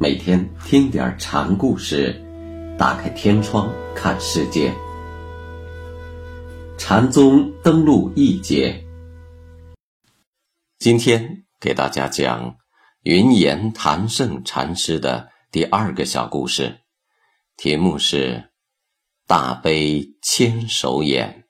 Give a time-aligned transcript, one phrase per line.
[0.00, 2.14] 每天听点禅故事，
[2.78, 4.72] 打开天窗看世界。
[6.78, 8.80] 禅宗登陆一节，
[10.78, 12.56] 今天给大家讲
[13.02, 16.78] 云岩谭胜禅师的第二个小故事，
[17.56, 18.50] 题目是
[19.26, 21.46] “大悲千手眼”。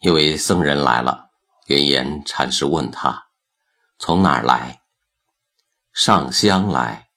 [0.00, 1.30] 一位僧人来了，
[1.68, 3.28] 云岩禅师问他
[3.98, 4.82] ：“从哪儿来
[5.90, 7.08] ？”“上香来。”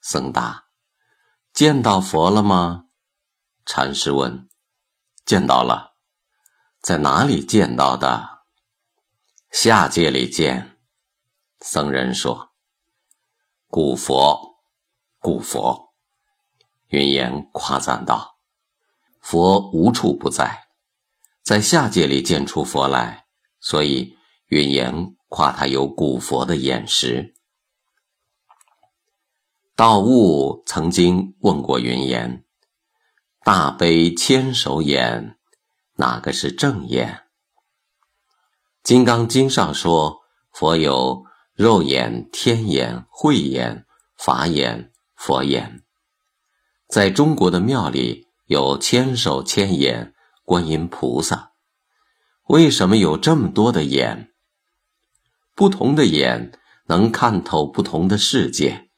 [0.00, 0.66] 僧答。
[1.52, 2.84] “见到佛了吗？”
[3.66, 4.48] 禅师问。
[5.26, 5.96] “见到了。
[6.80, 8.44] ”“在哪里见到的
[9.50, 10.78] ？”“下界里见。”
[11.60, 12.52] 僧人说。
[13.66, 14.60] “古佛，
[15.18, 15.92] 古佛。”
[16.86, 18.38] 云岩夸赞道
[19.20, 20.67] ：“佛无处不在。”
[21.48, 23.24] 在下界里见出佛来，
[23.58, 24.18] 所以
[24.48, 27.34] 云岩夸他有古佛的眼识。
[29.74, 32.44] 道悟曾经问过云岩
[33.44, 35.38] ：“大悲千手眼，
[35.94, 37.22] 哪个是正眼？”
[38.86, 40.18] 《金刚经》上说，
[40.52, 43.86] 佛有肉眼、天眼、慧眼、
[44.18, 45.82] 法眼、佛眼。
[46.90, 50.12] 在中国的庙里有千手千眼。
[50.48, 51.52] 观音菩萨
[52.44, 54.32] 为什么有这么多的眼？
[55.54, 58.88] 不同的眼能看透不同的世界，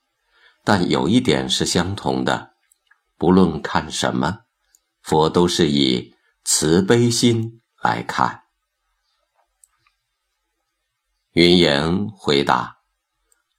[0.63, 2.53] 但有一点是相同的：
[3.17, 4.43] 不论看什么，
[5.03, 8.45] 佛都是以慈悲心来看。
[11.33, 12.77] 云岩回答：“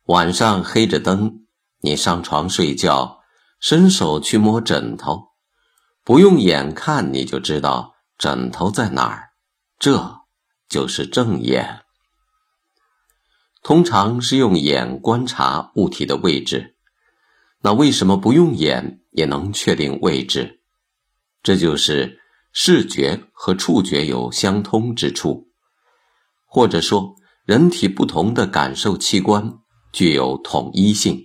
[0.07, 1.45] 晚上黑着灯，
[1.81, 3.19] 你上床睡觉，
[3.59, 5.30] 伸手去摸枕头。”
[6.03, 9.29] 不用眼看，你就知道枕头在哪儿，
[9.77, 10.21] 这
[10.67, 11.81] 就是正眼。
[13.63, 16.75] 通常是用眼观察物体的位置，
[17.61, 20.61] 那为什么不用眼也能确定位置？
[21.43, 22.19] 这就是
[22.51, 25.49] 视觉和触觉有相通之处，
[26.47, 29.59] 或者说人体不同的感受器官
[29.93, 31.23] 具有统一性，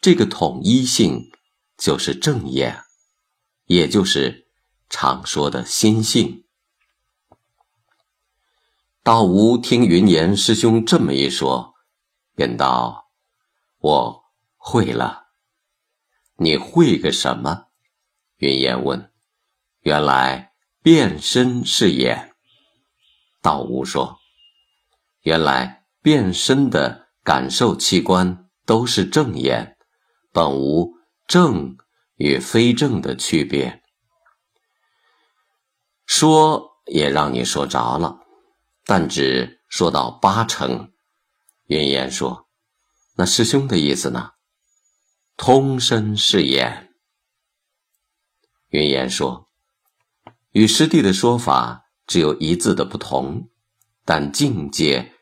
[0.00, 1.30] 这个统一性
[1.76, 2.84] 就是正眼。
[3.68, 4.48] 也就是
[4.88, 6.44] 常说的心性。
[9.02, 11.74] 道无听云岩师兄这么一说，
[12.34, 13.10] 便道
[13.78, 14.24] ：“我
[14.56, 15.28] 会了。”
[16.40, 17.66] 你会个什么？
[18.38, 19.12] 云岩问。
[19.80, 20.52] 原来
[20.82, 22.34] 变身是眼。
[23.42, 24.18] 道无说
[25.22, 29.76] ：“原来变身的感受器官都是正眼，
[30.32, 30.94] 本无
[31.26, 31.76] 正。”
[32.18, 33.80] 与非正的区别，
[36.04, 38.18] 说也让你说着了，
[38.84, 40.92] 但只说到八成。
[41.66, 42.48] 云岩说
[43.14, 44.32] ：“那师兄的意思呢？”
[45.38, 46.92] 通身是眼。
[48.70, 49.48] 云岩说
[50.50, 53.48] ：“与师弟的说法只有一字的不同，
[54.04, 55.14] 但境界、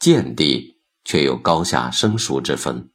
[0.00, 2.92] 见地却有高下生疏之分。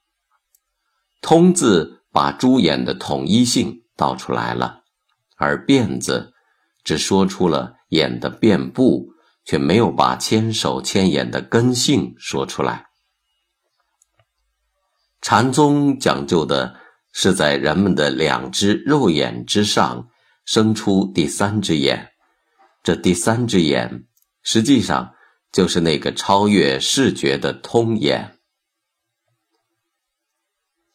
[1.22, 4.84] 通字。”把猪眼的统一性道出来了，
[5.38, 6.34] 而辫子
[6.84, 9.14] 只说出了眼的遍布，
[9.46, 12.88] 却没有把千手千眼的根性说出来。
[15.22, 16.80] 禅宗讲究的
[17.14, 20.10] 是在人们的两只肉眼之上
[20.46, 22.12] 生出第三只眼，
[22.82, 24.08] 这第三只眼
[24.42, 25.14] 实际上
[25.52, 28.40] 就是那个超越视觉的通眼。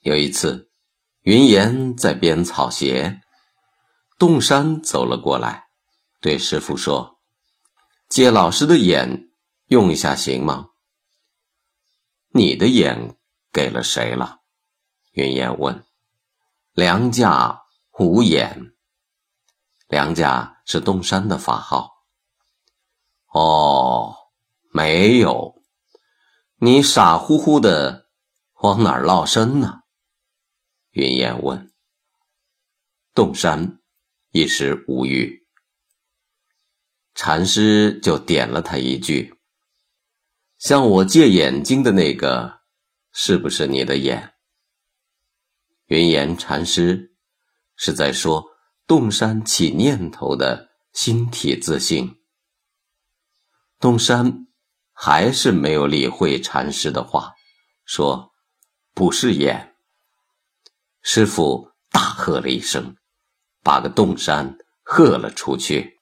[0.01, 0.71] 有一次。
[1.25, 3.23] 云岩在编草鞋，
[4.19, 5.69] 洞山走了过来，
[6.21, 7.19] 对师傅说
[8.11, 9.31] ：“借老师的眼
[9.69, 10.67] 用一下行吗
[12.29, 13.17] ？”“你的眼
[13.51, 14.41] 给了谁了？”
[15.13, 15.87] 云岩问。
[16.75, 17.63] “梁家
[17.99, 18.75] 无眼。
[19.89, 21.91] ”“梁家是洞山的法号。
[23.33, 24.15] ”“哦，
[24.75, 25.63] 没有，
[26.57, 28.11] 你傻乎乎的
[28.61, 29.81] 往哪儿落身呢？”
[30.95, 31.73] 云岩问
[33.15, 33.81] ：“洞山
[34.31, 35.45] 一时无语，
[37.15, 39.35] 禅师就点了他一句
[40.57, 42.61] ：‘向我借眼睛的那个，
[43.11, 44.35] 是不是你的眼？’
[45.87, 47.17] 云岩禅师
[47.75, 48.45] 是在说
[48.87, 52.21] 洞山起念头的心体自性。
[53.81, 54.47] 洞山
[54.93, 57.35] 还是没有理会禅师的话，
[57.85, 58.33] 说
[58.95, 59.73] ：‘不是眼。’”
[61.07, 62.97] 师傅大喝了一声，
[63.63, 65.94] 把个洞山喝了出去。